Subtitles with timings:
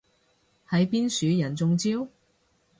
[0.67, 2.07] 係邊樹人中招？